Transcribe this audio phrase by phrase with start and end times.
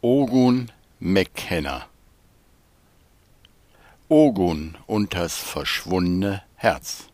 [0.00, 0.70] Ogun
[1.00, 1.88] McKenna
[4.08, 7.08] Ogun unters verschwundene Herz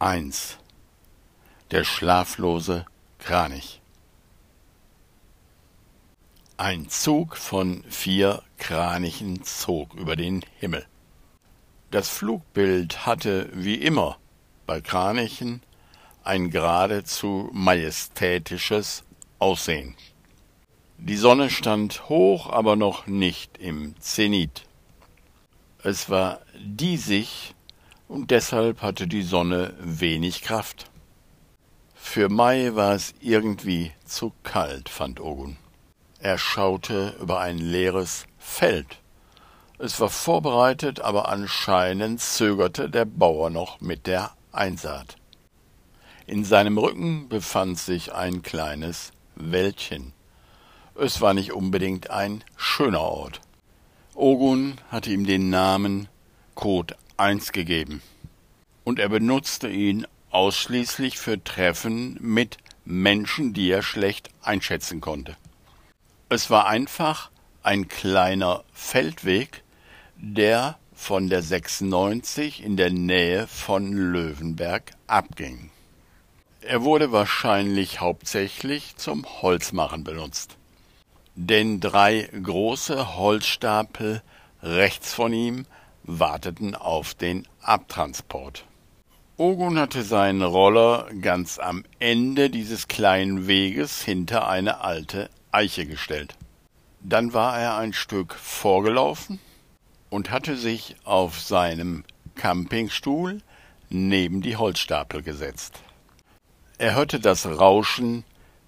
[0.00, 0.58] 1
[1.70, 2.84] Der schlaflose
[3.18, 3.80] Kranich
[6.58, 10.84] Ein Zug von vier Kranichen zog über den Himmel.
[11.90, 14.18] Das Flugbild hatte wie immer
[14.66, 15.62] bei Kranichen
[16.22, 19.04] ein geradezu majestätisches
[19.38, 19.96] Aussehen.
[20.98, 24.64] Die Sonne stand hoch, aber noch nicht im Zenit.
[25.82, 27.54] Es war diesig
[28.08, 30.90] und deshalb hatte die Sonne wenig Kraft.
[31.94, 35.56] Für Mai war es irgendwie zu kalt, fand Ogun.
[36.18, 39.00] Er schaute über ein leeres Feld.
[39.78, 45.16] Es war vorbereitet, aber anscheinend zögerte der Bauer noch mit der Einsaat.
[46.26, 50.15] In seinem Rücken befand sich ein kleines Wäldchen.
[50.98, 53.42] Es war nicht unbedingt ein schöner Ort.
[54.14, 56.08] Ogun hatte ihm den Namen
[56.54, 58.00] Code 1 gegeben.
[58.82, 62.56] Und er benutzte ihn ausschließlich für Treffen mit
[62.86, 65.36] Menschen, die er schlecht einschätzen konnte.
[66.30, 67.30] Es war einfach
[67.62, 69.64] ein kleiner Feldweg,
[70.16, 75.70] der von der 96 in der Nähe von Löwenberg abging.
[76.62, 80.56] Er wurde wahrscheinlich hauptsächlich zum Holzmachen benutzt.
[81.38, 84.22] Denn drei große Holzstapel
[84.62, 85.66] rechts von ihm
[86.02, 88.64] warteten auf den Abtransport.
[89.36, 96.36] Ogun hatte seinen Roller ganz am Ende dieses kleinen Weges hinter eine alte Eiche gestellt.
[97.02, 99.38] Dann war er ein Stück vorgelaufen
[100.08, 103.42] und hatte sich auf seinem Campingstuhl
[103.90, 105.80] neben die Holzstapel gesetzt.
[106.78, 108.24] Er hörte das Rauschen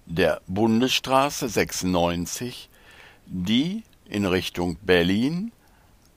[0.09, 2.67] der Bundesstraße 96,
[3.27, 5.51] die in Richtung Berlin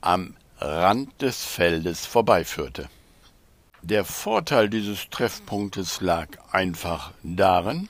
[0.00, 2.88] am Rand des Feldes vorbeiführte.
[3.82, 7.88] Der Vorteil dieses Treffpunktes lag einfach darin,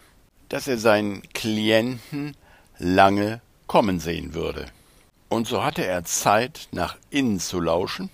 [0.49, 2.37] dass er seinen Klienten
[2.78, 4.66] lange kommen sehen würde.
[5.28, 8.10] Und so hatte er Zeit, nach innen zu lauschen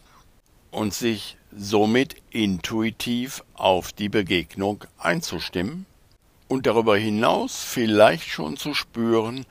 [0.71, 5.87] und sich somit intuitiv auf die Begegnung einzustimmen
[6.49, 9.47] und darüber hinaus vielleicht schon zu spüren,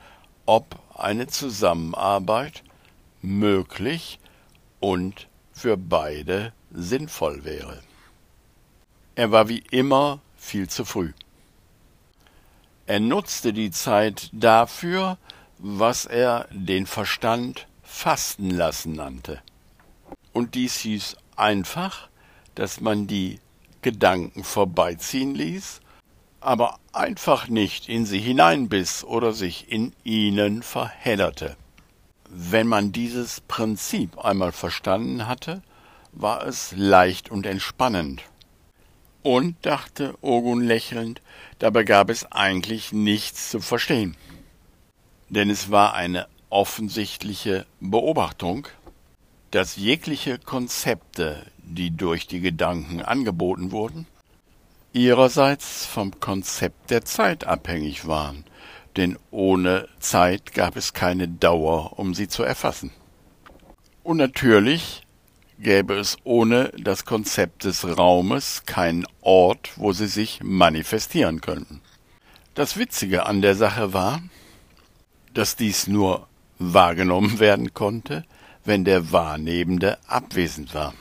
[0.46, 2.64] ob eine Zusammenarbeit
[3.22, 4.18] möglich
[4.80, 7.82] und für beide sinnvoll wäre.
[9.14, 11.12] Er war wie immer viel zu früh.
[12.86, 15.18] Er nutzte die Zeit dafür,
[15.58, 19.42] was er den Verstand fasten lassen nannte.
[20.32, 22.08] Und dies hieß einfach,
[22.54, 23.40] dass man die
[23.82, 25.80] Gedanken vorbeiziehen ließ,
[26.40, 31.56] aber einfach nicht in sie hineinbiss oder sich in ihnen verhedderte.
[32.30, 35.62] Wenn man dieses Prinzip einmal verstanden hatte,
[36.12, 38.22] war es leicht und entspannend.
[39.22, 41.20] Und, dachte Ogun lächelnd,
[41.58, 44.16] dabei gab es eigentlich nichts zu verstehen.
[45.28, 48.68] Denn es war eine offensichtliche Beobachtung,
[49.50, 54.06] dass jegliche Konzepte, die durch die Gedanken angeboten wurden,
[54.92, 58.44] ihrerseits vom Konzept der Zeit abhängig waren,
[58.96, 62.90] denn ohne Zeit gab es keine Dauer, um sie zu erfassen.
[64.02, 65.02] Und natürlich
[65.58, 71.80] gäbe es ohne das Konzept des Raumes keinen Ort, wo sie sich manifestieren könnten.
[72.54, 74.22] Das Witzige an der Sache war,
[75.34, 76.26] dass dies nur
[76.58, 78.24] wahrgenommen werden konnte,
[78.64, 80.94] wenn der Wahrnehmende abwesend war.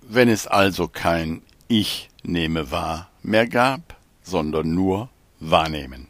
[0.00, 5.08] Wenn es also kein Ich nehme wahr mehr gab, sondern nur
[5.40, 6.08] wahrnehmen.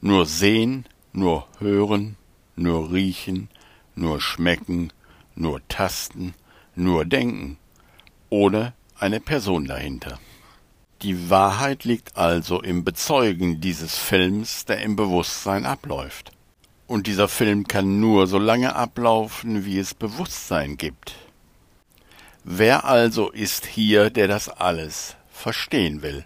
[0.00, 2.16] Nur sehen, nur hören,
[2.56, 3.48] nur riechen,
[3.94, 4.92] nur schmecken,
[5.34, 6.34] nur tasten,
[6.74, 7.58] nur denken,
[8.28, 10.18] ohne eine Person dahinter.
[11.02, 16.32] Die Wahrheit liegt also im Bezeugen dieses Films, der im Bewusstsein abläuft.
[16.86, 21.14] Und dieser Film kann nur so lange ablaufen, wie es Bewusstsein gibt.
[22.42, 26.24] Wer also ist hier, der das alles verstehen will?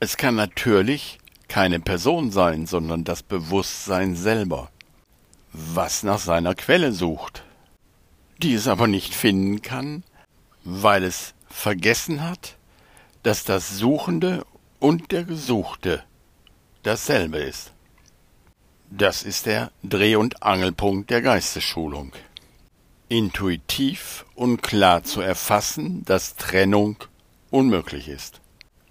[0.00, 4.70] Es kann natürlich keine Person sein, sondern das Bewusstsein selber,
[5.52, 7.42] was nach seiner Quelle sucht,
[8.42, 10.04] die es aber nicht finden kann,
[10.62, 12.56] weil es vergessen hat,
[13.22, 14.44] dass das Suchende
[14.78, 16.04] und der Gesuchte
[16.82, 17.72] dasselbe ist.
[18.90, 22.12] Das ist der Dreh- und Angelpunkt der Geistesschulung.
[23.08, 26.96] Intuitiv und klar zu erfassen, dass Trennung
[27.50, 28.40] unmöglich ist.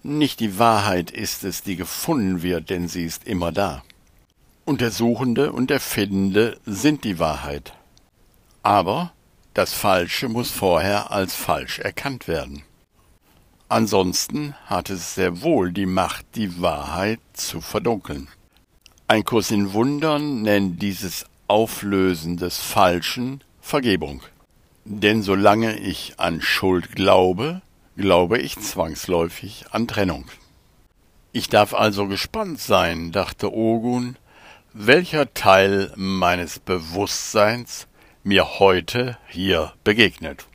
[0.03, 3.83] Nicht die Wahrheit ist es, die gefunden wird, denn sie ist immer da.
[4.67, 7.73] und der Suchende und der Findende sind die Wahrheit.
[8.63, 9.13] Aber
[9.53, 12.63] das Falsche muss vorher als falsch erkannt werden.
[13.69, 18.27] Ansonsten hat es sehr wohl die Macht, die Wahrheit zu verdunkeln.
[19.07, 24.21] Ein Kurs in Wundern nennt dieses Auflösen des Falschen Vergebung.
[24.83, 27.61] Denn solange ich an Schuld glaube,
[27.97, 30.25] glaube ich zwangsläufig an Trennung.
[31.31, 34.15] Ich darf also gespannt sein, dachte Ogun,
[34.73, 37.87] welcher Teil meines Bewusstseins
[38.23, 40.45] mir heute hier begegnet.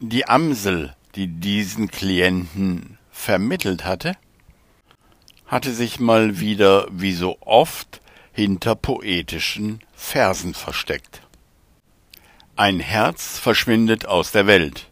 [0.00, 4.16] Die Amsel, die diesen Klienten vermittelt hatte,
[5.46, 8.00] hatte sich mal wieder wie so oft
[8.32, 11.22] hinter poetischen Versen versteckt.
[12.54, 14.89] Ein Herz verschwindet aus der Welt.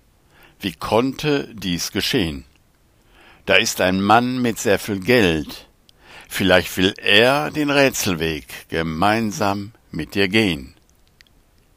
[0.60, 2.44] Wie konnte dies geschehen?
[3.46, 5.68] Da ist ein Mann mit sehr viel Geld.
[6.28, 10.74] Vielleicht will er den Rätselweg gemeinsam mit dir gehen.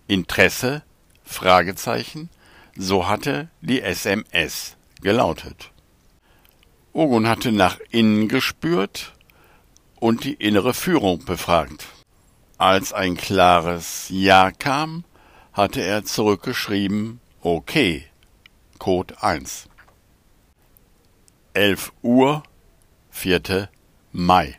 [0.07, 0.83] Interesse?
[1.23, 2.29] Fragezeichen.
[2.75, 5.71] So hatte die SMS gelautet.
[6.91, 9.13] Ogun hatte nach innen gespürt
[9.99, 11.85] und die innere Führung befragt.
[12.57, 15.05] Als ein klares Ja kam,
[15.53, 18.05] hatte er zurückgeschrieben Okay,
[18.81, 19.69] Code 1.
[21.53, 22.41] 11 Uhr,
[23.11, 23.69] 4.
[24.11, 24.57] Mai.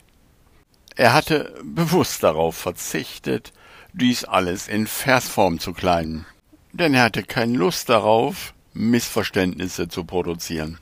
[0.95, 3.53] Er hatte bewusst darauf verzichtet,
[3.93, 6.25] dies alles in Versform zu kleiden,
[6.73, 10.79] denn er hatte keine Lust darauf, Missverständnisse zu produzieren.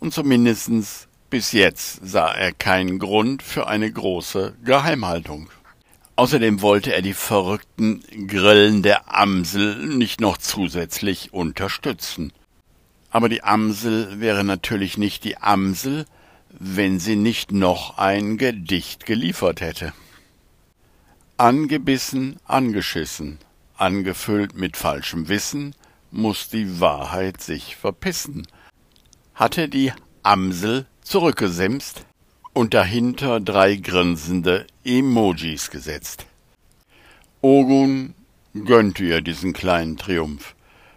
[0.00, 5.50] Und zumindest bis jetzt sah er keinen Grund für eine große Geheimhaltung.
[6.16, 12.32] Außerdem wollte er die verrückten Grillen der Amsel nicht noch zusätzlich unterstützen.
[13.16, 16.04] Aber die Amsel wäre natürlich nicht die Amsel,
[16.50, 19.94] wenn sie nicht noch ein Gedicht geliefert hätte.
[21.38, 23.38] Angebissen, angeschissen,
[23.78, 25.74] angefüllt mit falschem Wissen,
[26.10, 28.46] muss die Wahrheit sich verpissen,
[29.34, 32.04] hatte die Amsel zurückgesimst,
[32.52, 36.26] und dahinter drei grinsende Emojis gesetzt.
[37.40, 38.12] Ogun
[38.52, 40.54] gönnte ihr diesen kleinen Triumph,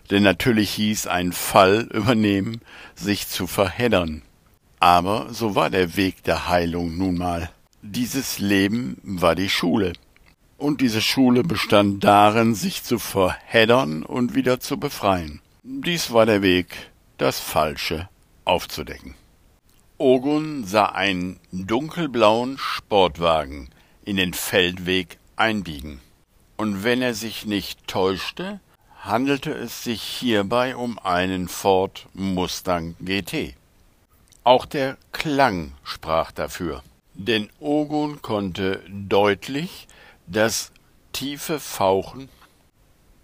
[0.09, 2.61] denn natürlich hieß ein Fall übernehmen,
[2.95, 4.21] sich zu verheddern.
[4.79, 7.49] Aber so war der Weg der Heilung nun mal.
[7.81, 9.93] Dieses Leben war die Schule.
[10.57, 15.41] Und diese Schule bestand darin, sich zu verheddern und wieder zu befreien.
[15.63, 18.09] Dies war der Weg, das Falsche
[18.43, 19.15] aufzudecken.
[19.97, 23.69] Ogun sah einen dunkelblauen Sportwagen
[24.05, 25.99] in den Feldweg einbiegen.
[26.57, 28.59] Und wenn er sich nicht täuschte,
[28.99, 33.55] handelte es sich hierbei um einen Ford Mustang GT.
[34.43, 39.87] Auch der Klang sprach dafür, denn Ogun konnte deutlich
[40.27, 40.71] das
[41.13, 42.29] tiefe Fauchen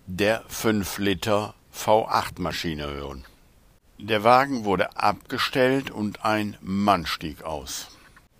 [0.08, 3.26] der 5 Liter V8 Maschine hören.
[3.98, 7.88] Der Wagen wurde abgestellt und ein Mann stieg aus.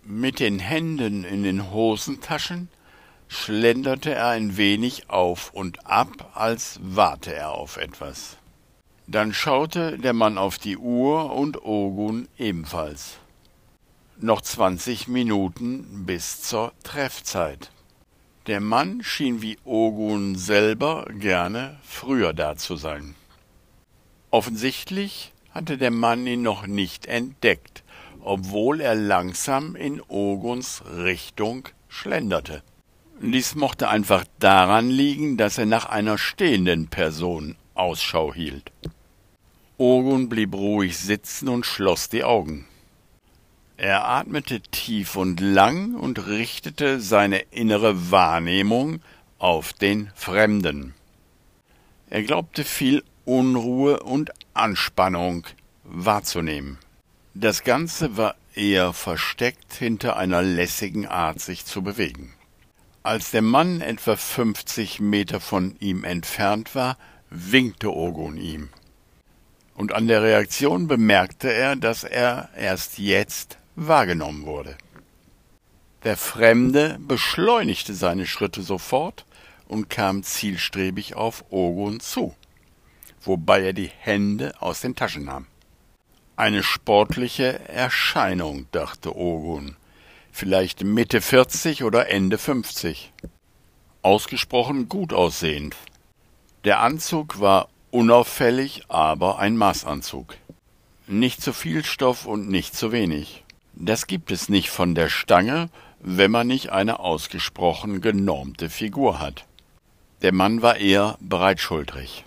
[0.04, 2.70] Mit den Händen in den Hosentaschen
[3.28, 8.38] schlenderte er ein wenig auf und ab, als warte er auf etwas.
[9.08, 13.18] Dann schaute der Mann auf die Uhr und Ogun ebenfalls.
[14.20, 17.72] Noch zwanzig Minuten bis zur Treffzeit.
[18.48, 23.16] Der Mann schien wie Ogun selber gerne früher da zu sein.
[24.32, 27.84] Offensichtlich hatte der Mann ihn noch nicht entdeckt,
[28.22, 32.64] obwohl er langsam in Oguns Richtung schlenderte.
[33.22, 38.72] Dies mochte einfach daran liegen, dass er nach einer stehenden Person Ausschau hielt.
[39.78, 42.66] Ogun blieb ruhig sitzen und schloss die Augen.
[43.78, 49.02] Er atmete tief und lang und richtete seine innere Wahrnehmung
[49.38, 50.94] auf den Fremden.
[52.10, 55.46] Er glaubte viel Unruhe und Anspannung
[55.84, 56.78] wahrzunehmen.
[57.34, 62.35] Das Ganze war eher versteckt hinter einer lässigen Art, sich zu bewegen.
[63.06, 66.98] Als der Mann etwa fünfzig Meter von ihm entfernt war,
[67.30, 68.70] winkte Ogun ihm.
[69.76, 74.76] Und an der Reaktion bemerkte er, dass er erst jetzt wahrgenommen wurde.
[76.04, 79.26] Der Fremde beschleunigte seine Schritte sofort
[79.68, 82.34] und kam zielstrebig auf Ogun zu
[83.26, 85.48] wobei er die Hände aus den Taschen nahm.
[86.36, 89.76] Eine sportliche Erscheinung, dachte Ogun,
[90.36, 93.14] vielleicht Mitte vierzig oder Ende fünfzig.
[94.02, 95.78] Ausgesprochen gut aussehend.
[96.66, 100.36] Der Anzug war unauffällig, aber ein Maßanzug.
[101.08, 103.46] Nicht zu viel Stoff und nicht zu wenig.
[103.76, 105.70] Das gibt es nicht von der Stange,
[106.02, 109.46] wenn man nicht eine ausgesprochen genormte Figur hat.
[110.22, 112.26] Der Mann war eher breitschultrig.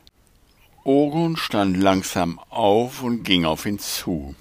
[0.83, 4.35] Ogun stand langsam auf und ging auf ihn zu.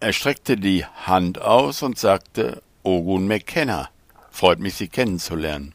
[0.00, 3.88] Er streckte die Hand aus und sagte Ogun McKenna.
[4.30, 5.74] Freut mich, Sie kennenzulernen.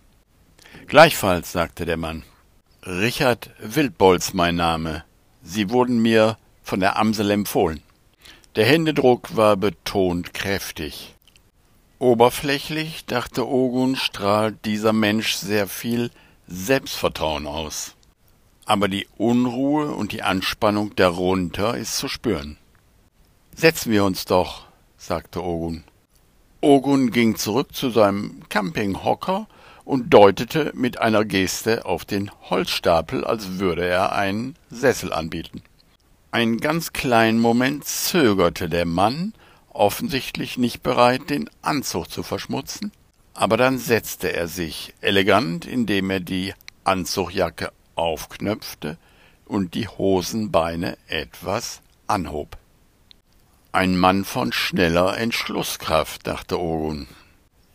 [0.88, 2.24] Gleichfalls, sagte der Mann.
[2.84, 5.04] Richard Wildbolz mein Name.
[5.44, 7.84] Sie wurden mir von der Amsel empfohlen.
[8.56, 11.14] Der Händedruck war betont kräftig.
[12.00, 16.12] Oberflächlich, dachte Ogun, strahlt dieser Mensch sehr viel
[16.48, 17.96] Selbstvertrauen aus.
[18.66, 22.58] Aber die Unruhe und die Anspannung darunter ist zu spüren.
[23.54, 25.84] Setzen wir uns doch, sagte Ogun.
[26.64, 29.48] Ogun ging zurück zu seinem Campinghocker
[29.84, 35.64] und deutete mit einer Geste auf den Holzstapel, als würde er einen Sessel anbieten.
[36.30, 39.34] Einen ganz kleinen Moment zögerte der Mann,
[39.74, 42.92] offensichtlich nicht bereit, den Anzug zu verschmutzen,
[43.34, 46.54] aber dann setzte er sich elegant, indem er die
[46.84, 49.00] Anzugjacke aufknöpfte
[49.46, 52.61] und die Hosenbeine etwas anhob.
[53.74, 57.08] Ein Mann von schneller Entschlusskraft, dachte Ogun.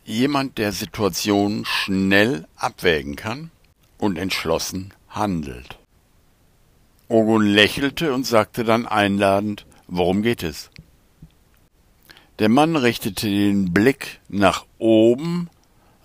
[0.05, 3.49] Jemand, der Situationen schnell abwägen kann
[3.97, 5.79] und entschlossen handelt.
[7.07, 10.69] Ogun lächelte und sagte dann einladend, worum geht es?
[12.37, 15.49] Der Mann richtete den Blick nach oben,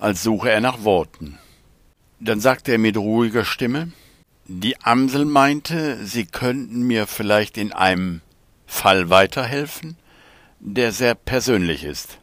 [0.01, 1.39] als suche er nach Worten.
[2.19, 3.93] Dann sagte er mit ruhiger Stimme,
[4.47, 8.23] die Amsel meinte, Sie könnten mir vielleicht in einem
[8.73, 9.97] Fall weiterhelfen,
[10.59, 12.19] der sehr persönlich ist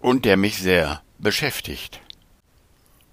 [0.00, 2.00] und der mich sehr beschäftigt.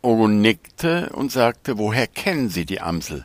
[0.01, 3.23] Ogun nickte und sagte, woher kennen Sie die Amsel?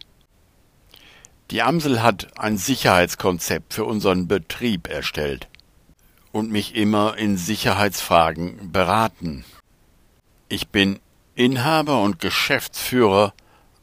[1.53, 5.49] Die Amsel hat ein Sicherheitskonzept für unseren Betrieb erstellt
[6.33, 9.45] und mich immer in Sicherheitsfragen beraten.
[10.49, 10.99] Ich bin
[11.37, 13.33] Inhaber und Geschäftsführer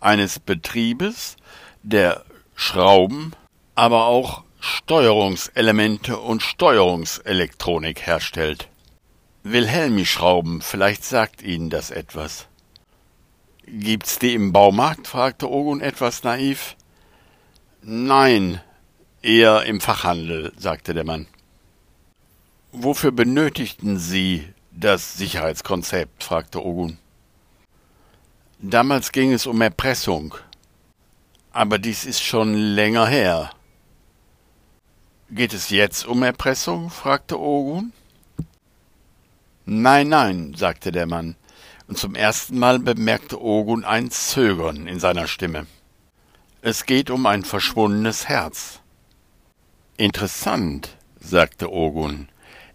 [0.02, 1.38] eines Betriebes,
[1.84, 3.32] der Schrauben,
[3.76, 8.70] aber auch Steuerungselemente und Steuerungselektronik herstellt.
[9.42, 12.48] Wilhelmi Schrauben, vielleicht sagt Ihnen das etwas.
[13.66, 15.08] Gibt's die im Baumarkt?
[15.08, 16.76] fragte Ogun etwas naiv.
[17.82, 18.62] Nein,
[19.24, 21.26] eher im Fachhandel, sagte der Mann.
[22.72, 26.24] Wofür benötigten Sie das Sicherheitskonzept?
[26.24, 27.00] fragte Ogun.
[28.60, 30.36] Damals ging es um Erpressung.
[31.52, 33.50] Aber dies ist schon länger her.
[35.34, 36.90] Geht es jetzt um Erpressung?
[36.90, 37.94] fragte Ogun.
[39.66, 41.38] Nein, nein, sagte der Mann,
[41.88, 45.68] und zum ersten Mal bemerkte Ogun ein Zögern in seiner Stimme.
[46.62, 48.82] Es geht um ein verschwundenes Herz.
[49.96, 52.28] Interessant, sagte Ogun.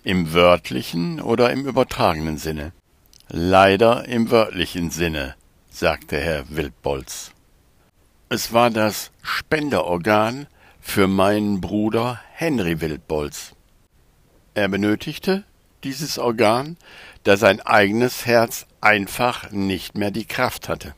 [0.03, 2.73] Im wörtlichen oder im übertragenen Sinne?
[3.29, 5.35] Leider im wörtlichen Sinne,
[5.69, 7.33] sagte Herr Wildbolz.
[8.31, 10.47] Es war das Spenderorgan
[10.87, 13.55] für meinen Bruder Henry Wildbolz.
[14.55, 15.45] Er benötigte
[15.85, 16.79] dieses Organ,
[17.25, 20.95] da sein eigenes Herz einfach nicht mehr die Kraft hatte.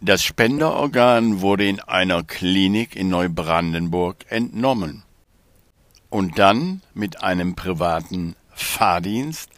[0.00, 5.04] Das Spenderorgan wurde in einer Klinik in Neubrandenburg entnommen
[6.10, 9.50] und dann mit einem privaten Fahrdienst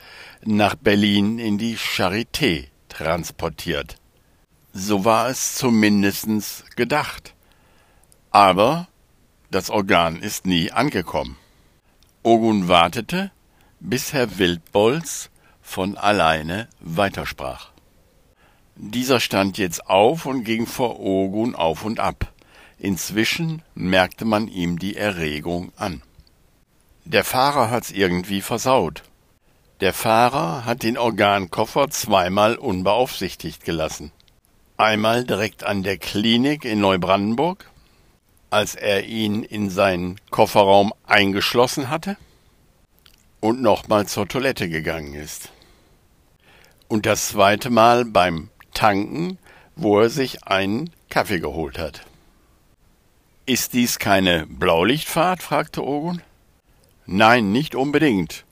[0.45, 3.97] nach Berlin in die Charité transportiert.
[4.73, 7.35] So war es zumindest gedacht.
[8.31, 8.89] Aber
[9.55, 11.37] das Organ ist nie angekommen.
[12.25, 13.31] Ogun wartete,
[13.79, 15.31] bis Herr Wildbolz
[15.63, 17.71] von alleine weitersprach.
[18.75, 22.33] Dieser stand jetzt auf und ging vor Ogun auf und ab.
[22.79, 26.03] Inzwischen merkte man ihm die Erregung an.
[27.05, 29.05] Der Fahrer hat's irgendwie versaut.
[29.81, 34.11] Der Fahrer hat den Organkoffer zweimal unbeaufsichtigt gelassen.
[34.77, 37.71] Einmal direkt an der Klinik in Neubrandenburg,
[38.55, 42.17] als er ihn in seinen Kofferraum eingeschlossen hatte
[43.41, 45.51] und nochmal zur Toilette gegangen ist.
[46.87, 49.39] Und das zweite Mal beim Tanken,
[49.75, 52.03] wo er sich einen Kaffee geholt hat.
[53.45, 55.43] Ist dies keine Blaulichtfahrt?
[55.43, 56.23] fragte Ogun.
[57.07, 58.45] Nein, nicht unbedingt.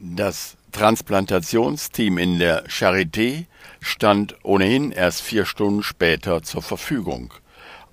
[0.00, 3.46] Das Transplantationsteam in der Charité
[3.80, 7.32] stand ohnehin erst vier Stunden später zur Verfügung.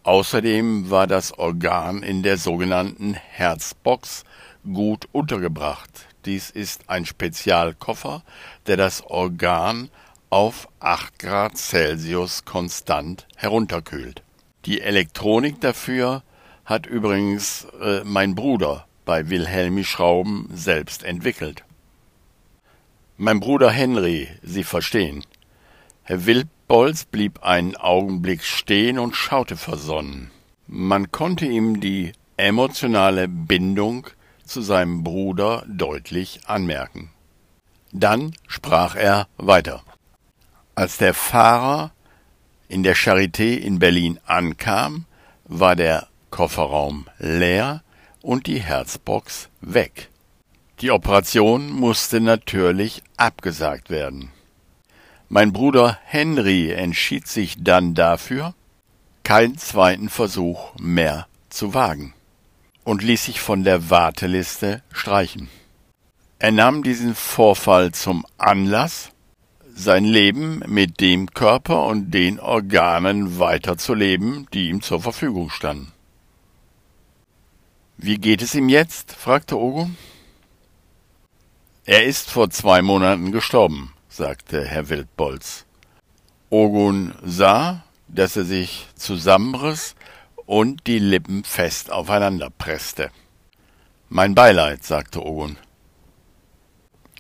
[0.04, 4.24] Außerdem war das Organ in der sogenannten Herzbox
[4.64, 6.08] gut untergebracht.
[6.26, 8.24] Dies ist ein Spezialkoffer,
[8.66, 9.90] der das Organ
[10.32, 14.24] auf 8 Grad Celsius konstant herunterkühlt.
[14.66, 16.24] Die Elektronik dafür
[16.66, 21.64] hat übrigens äh, mein Bruder bei Wilhelmi Schrauben selbst entwickelt.
[23.18, 25.24] Mein Bruder Henry, Sie verstehen.
[26.04, 26.26] Herr
[26.72, 30.32] Wildbolz blieb einen Augenblick stehen und schaute versonnen.
[30.68, 34.08] Man konnte ihm die emotionale Bindung
[34.46, 37.10] zu seinem Bruder deutlich anmerken.
[37.92, 39.84] Dann sprach er weiter.
[40.74, 41.92] Als der Fahrer
[42.70, 45.04] in der Charité in Berlin ankam,
[45.44, 47.84] war der Kofferraum leer
[48.22, 50.08] und die Herzbox weg.
[50.80, 54.32] Die Operation musste natürlich abgesagt werden.
[55.34, 58.54] Mein Bruder Henry entschied sich dann dafür,
[59.24, 62.14] keinen zweiten Versuch mehr zu wagen
[62.84, 65.48] und ließ sich von der Warteliste streichen.
[66.38, 69.12] Er nahm diesen Vorfall zum Anlass,
[69.74, 75.94] sein Leben mit dem Körper und den Organen weiterzuleben, die ihm zur Verfügung standen.
[77.96, 79.14] Wie geht es ihm jetzt?
[79.14, 79.96] fragte Ogun.
[81.86, 85.66] Er ist vor zwei Monaten gestorben, sagte Herr Wildbolz.
[86.50, 89.96] Ogun sah, dass er sich zusammenriss
[90.46, 93.10] und die Lippen fest aufeinander presste.
[94.10, 95.56] Mein Beileid, sagte Ogun.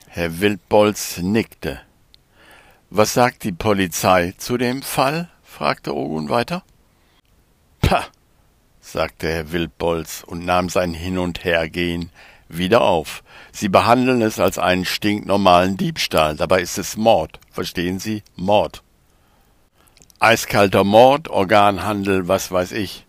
[0.10, 1.80] Herr Wildbolz nickte.
[2.90, 5.30] Was sagt die Polizei zu dem Fall?
[5.44, 6.64] fragte Ogun weiter.
[7.80, 8.06] Pah,
[8.82, 12.12] sagte Herr Wildbolz und nahm sein Hin- und Hergehen
[12.58, 13.24] wieder auf.
[13.52, 17.40] Sie behandeln es als einen stinknormalen Diebstahl, dabei ist es Mord.
[17.52, 18.24] Verstehen Sie?
[18.36, 18.84] Mord.
[20.20, 23.06] Eiskalter Mord, Organhandel, was weiß ich.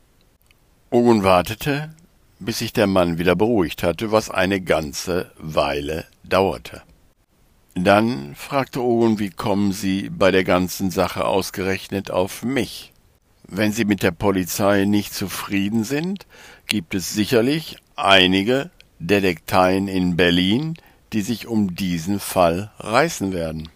[0.90, 1.94] Ogun wartete,
[2.38, 6.82] bis sich der Mann wieder beruhigt hatte, was eine ganze Weile dauerte.
[7.74, 12.92] Dann fragte Ogun, wie kommen Sie bei der ganzen Sache ausgerechnet auf mich?
[13.48, 16.26] Wenn Sie mit der Polizei nicht zufrieden sind,
[16.66, 18.70] gibt es sicherlich einige
[19.06, 20.74] Detekteien in Berlin,
[21.12, 23.68] die sich um diesen Fall reißen werden.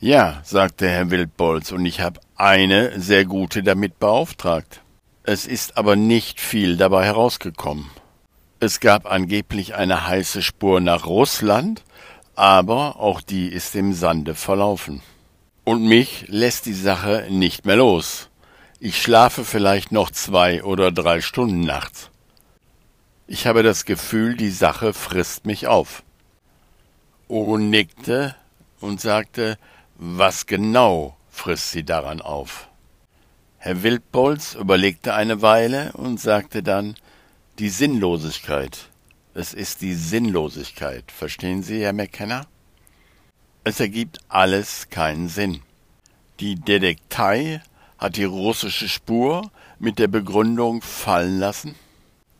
[0.00, 4.80] Ja, sagte Herr Wildbolz, und ich habe eine sehr gute damit beauftragt.
[5.24, 7.86] Es ist aber nicht viel dabei herausgekommen.
[8.58, 11.82] Es gab angeblich eine heiße Spur nach Russland,
[12.34, 15.02] aber auch die ist im Sande verlaufen.
[15.64, 18.28] Und mich lässt die Sache nicht mehr los.
[18.80, 22.11] Ich schlafe vielleicht noch zwei oder drei Stunden nachts.
[23.32, 26.02] Ich habe das Gefühl, die Sache frisst mich auf.
[27.28, 28.36] Oro nickte
[28.78, 29.56] und sagte,
[29.94, 32.68] was genau frisst sie daran auf?
[33.56, 36.94] Herr Wildbolz überlegte eine Weile und sagte dann,
[37.58, 38.90] die Sinnlosigkeit.
[39.32, 41.10] Es ist die Sinnlosigkeit.
[41.10, 42.44] Verstehen Sie, Herr McKenna?
[43.64, 45.62] Es ergibt alles keinen Sinn.
[46.38, 47.62] Die Detektei
[47.96, 51.74] hat die russische Spur mit der Begründung fallen lassen,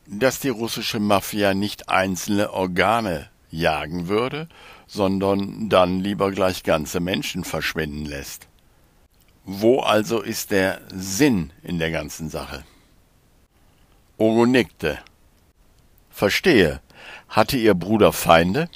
[0.06, 4.48] dass die russische Mafia nicht einzelne Organe jagen würde,
[4.86, 8.48] sondern dann lieber gleich ganze Menschen verschwinden lässt.
[9.44, 12.64] Wo also ist der Sinn in der ganzen Sache?
[14.16, 14.98] Ogo nickte.
[16.10, 16.80] Verstehe.
[17.28, 18.68] Hatte Ihr Bruder Feinde?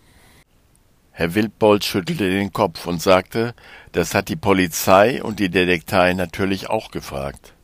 [1.12, 3.55] Herr Wildbold schüttelte den Kopf und sagte,
[3.93, 7.55] das hat die Polizei und die Detektei natürlich auch gefragt.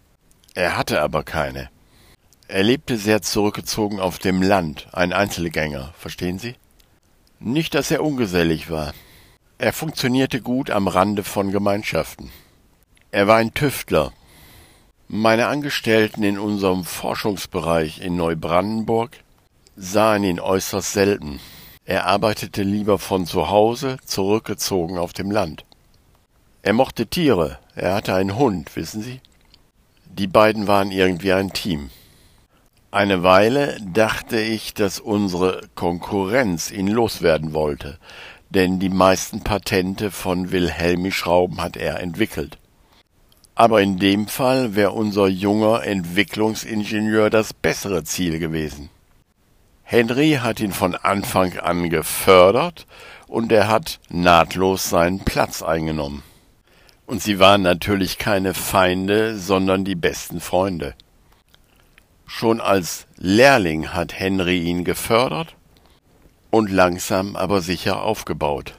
[0.55, 1.69] Er hatte aber keine.
[2.49, 6.55] Er lebte sehr zurückgezogen auf dem Land, ein Einzelgänger, verstehen Sie?
[7.41, 8.93] Nicht, dass er ungesellig war.
[9.59, 12.31] Er funktionierte gut am Rande von Gemeinschaften.
[13.11, 14.13] Er war ein Tüftler.
[15.09, 19.19] Meine Angestellten in unserem Forschungsbereich in Neubrandenburg
[19.77, 21.41] sahen ihn äußerst selten.
[21.85, 25.65] Er arbeitete lieber von zu Hause, zurückgezogen auf dem Land.
[26.63, 29.21] Er mochte Tiere, er hatte einen Hund, wissen Sie?
[30.07, 31.91] Die beiden waren irgendwie ein Team.
[32.95, 37.97] Eine Weile dachte ich, dass unsere Konkurrenz ihn loswerden wollte,
[38.51, 42.59] denn die meisten Patente von Wilhelmi Schrauben hat er entwickelt.
[43.55, 48.91] Aber in dem Fall wäre unser junger Entwicklungsingenieur das bessere Ziel gewesen.
[49.85, 52.87] Henry hat ihn von Anfang an gefördert
[53.27, 56.23] und er hat nahtlos seinen Platz eingenommen.
[57.07, 60.95] Und sie waren natürlich keine Feinde, sondern die besten Freunde.
[62.35, 65.55] Schon als Lehrling hat Henry ihn gefördert
[66.51, 68.75] und langsam aber sicher aufgebaut.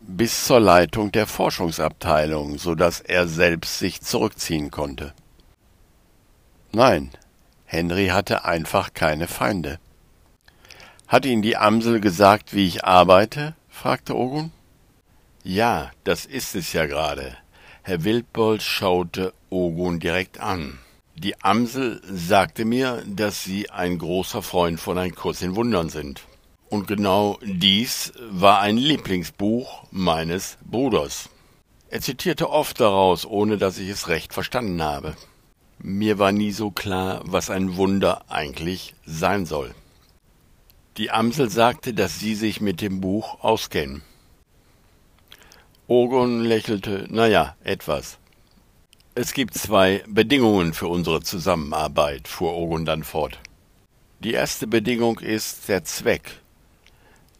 [0.00, 5.14] Bis zur Leitung der Forschungsabteilung, so dass er selbst sich zurückziehen konnte.
[6.72, 7.10] Nein,
[7.64, 9.78] Henry hatte einfach keine Feinde.
[11.06, 13.54] Hat Ihnen die Amsel gesagt, wie ich arbeite?
[13.68, 14.52] fragte Ogun.
[15.44, 17.36] Ja, das ist es ja gerade.
[17.82, 20.80] Herr Wildbold schaute Ogun direkt an.
[21.22, 26.22] Die Amsel sagte mir, dass Sie ein großer Freund von Ein Kurs in Wundern sind.
[26.70, 31.28] Und genau dies war ein Lieblingsbuch meines Bruders.
[31.90, 35.14] Er zitierte oft daraus, ohne dass ich es recht verstanden habe.
[35.78, 39.74] Mir war nie so klar, was ein Wunder eigentlich sein soll.
[40.96, 44.00] Die Amsel sagte, dass sie sich mit dem Buch auskennen.
[45.86, 48.19] Ogon lächelte, na ja, etwas.
[49.14, 53.38] Es gibt zwei Bedingungen für unsere Zusammenarbeit, fuhr Ogon dann fort.
[54.20, 56.40] Die erste Bedingung ist der Zweck,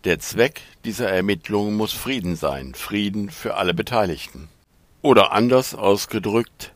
[0.04, 4.48] der Zweck dieser Ermittlungen muss Frieden sein, Frieden für alle Beteiligten.
[5.02, 6.72] Oder anders ausgedrückt,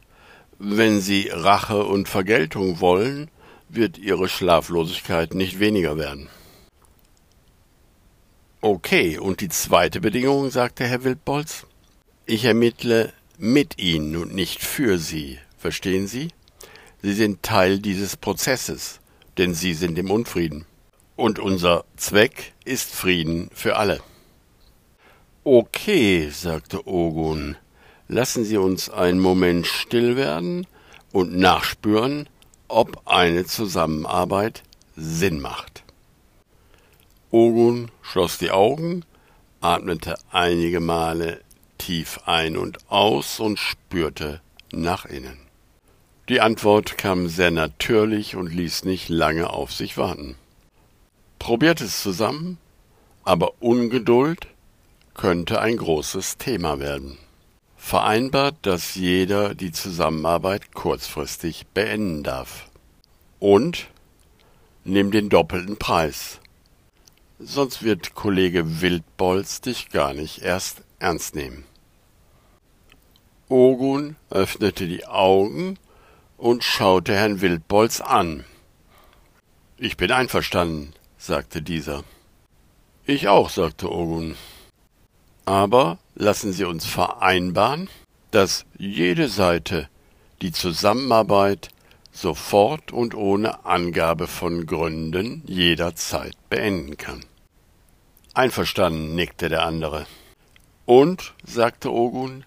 [0.58, 3.30] wenn Sie Rache und Vergeltung wollen,
[3.70, 6.28] wird Ihre Schlaflosigkeit nicht weniger werden.
[8.60, 11.66] Okay, und die zweite Bedingung, sagte Herr Wildbolz.
[12.26, 15.38] Ich ermittle mit Ihnen und nicht für Sie.
[15.58, 16.28] Verstehen Sie?
[17.02, 19.00] Sie sind Teil dieses Prozesses,
[19.38, 20.66] denn Sie sind im Unfrieden.
[21.16, 24.00] Und unser Zweck ist Frieden für alle.
[25.44, 27.56] Okay, sagte Ogun,
[28.08, 30.66] lassen Sie uns einen Moment still werden
[31.12, 32.28] und nachspüren,
[32.68, 34.62] ob eine Zusammenarbeit
[34.96, 35.84] Sinn macht.
[37.30, 39.04] Ogun schloss die Augen,
[39.60, 41.40] atmete einige Male
[41.78, 44.40] tief ein und aus und spürte
[44.72, 45.38] nach innen.
[46.28, 50.36] Die Antwort kam sehr natürlich und ließ nicht lange auf sich warten.
[51.38, 52.58] Probiert es zusammen,
[53.24, 54.46] aber Ungeduld
[55.12, 57.18] könnte ein großes Thema werden.
[57.76, 62.70] Vereinbart, dass jeder die Zusammenarbeit kurzfristig beenden darf.
[63.38, 63.88] Und
[64.84, 66.40] nimm den doppelten Preis.
[67.38, 71.64] Sonst wird Kollege Wildbolz dich gar nicht erst ernst nehmen.
[73.48, 75.78] Ogun öffnete die Augen
[76.38, 78.44] und schaute Herrn Wildbolz an.
[79.76, 82.04] Ich bin einverstanden, sagte dieser.
[83.04, 84.34] Ich auch, sagte Ogun.
[85.44, 87.90] Aber lassen Sie uns vereinbaren,
[88.30, 89.90] dass jede Seite
[90.40, 91.68] die Zusammenarbeit
[92.12, 97.26] sofort und ohne Angabe von Gründen jederzeit beenden kann.
[98.32, 100.06] Einverstanden, nickte der andere.
[100.86, 102.44] Und, sagte Ogun,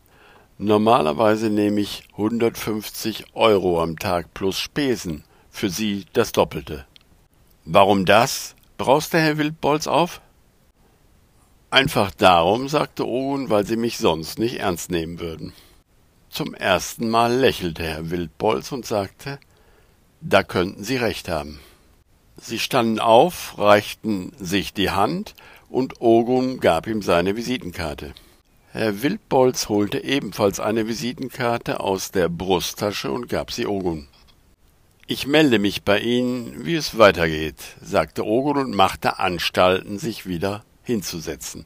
[0.58, 6.86] normalerweise nehme ich 150 Euro am Tag plus Spesen, für Sie das Doppelte.
[7.65, 8.56] Warum das?
[8.78, 10.21] brauste Herr Wildbolz auf.
[11.71, 15.54] Einfach darum, sagte Ogun, weil sie mich sonst nicht ernst nehmen würden.
[16.30, 19.39] Zum ersten Mal lächelte Herr Wildbolz und sagte,
[20.21, 21.60] da könnten Sie recht haben.
[22.39, 25.36] Sie standen auf, reichten sich die Hand,
[25.69, 28.13] und Ogun gab ihm seine Visitenkarte.
[28.78, 34.08] Herr Wildbolz holte ebenfalls eine Visitenkarte aus der Brusttasche und gab sie Ogun.
[35.08, 40.63] Ich melde mich bei Ihnen, wie es weitergeht, sagte Ogun und machte Anstalten, sich wieder
[40.84, 41.66] hinzusetzen.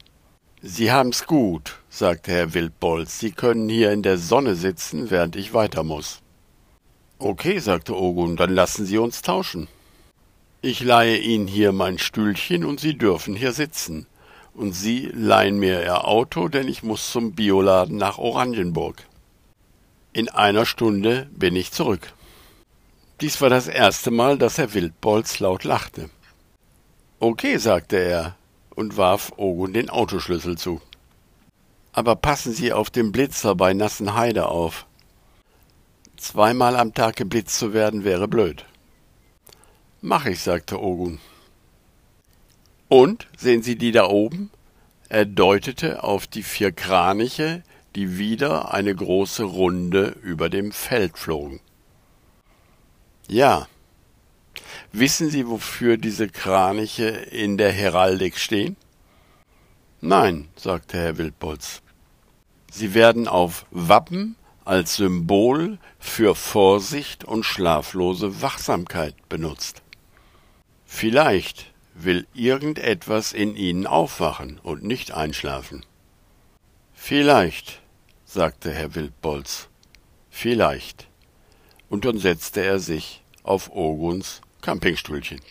[0.61, 3.19] Sie haben's gut, sagte Herr Wildbolz.
[3.19, 6.21] Sie können hier in der Sonne sitzen, während ich weiter muss.
[7.19, 9.67] Okay, sagte Ogun, dann lassen Sie uns tauschen.
[10.61, 14.07] Ich leihe Ihnen hier mein Stühlchen und Sie dürfen hier sitzen.
[14.53, 19.07] Und Sie leihen mir Ihr Auto, denn ich muss zum Bioladen nach Oranienburg.
[20.13, 22.13] In einer Stunde bin ich zurück.
[23.21, 26.09] Dies war das erste Mal, dass Herr Wildbolz laut lachte.
[27.19, 28.35] Okay, sagte er
[28.75, 30.81] und warf Ogun den Autoschlüssel zu.
[31.93, 34.85] Aber passen Sie auf den Blitzer bei Nassenheide auf.
[36.17, 38.65] Zweimal am Tag geblitzt zu werden wäre blöd.
[40.01, 41.19] Mach ich, sagte Ogun.
[42.91, 44.51] Und, sehen Sie die da oben?
[45.07, 47.63] Er deutete auf die vier Kraniche,
[47.95, 51.61] die wieder eine große Runde über dem Feld flogen.
[53.29, 53.69] Ja.
[54.91, 58.75] Wissen Sie, wofür diese Kraniche in der Heraldik stehen?
[60.01, 61.81] Nein, sagte Herr Wildbolz.
[62.73, 69.81] Sie werden auf Wappen als Symbol für Vorsicht und schlaflose Wachsamkeit benutzt.
[70.85, 75.85] Vielleicht will irgendetwas in ihnen aufwachen und nicht einschlafen.
[76.93, 77.81] Vielleicht,
[78.25, 79.69] sagte Herr Wildbolz,
[80.29, 81.07] vielleicht
[81.89, 85.41] und dann setzte er sich auf Oguns Campingstühlchen.